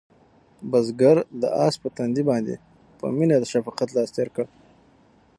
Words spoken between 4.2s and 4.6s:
کړ.